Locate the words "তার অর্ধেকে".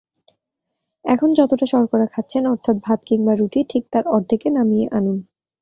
3.91-4.47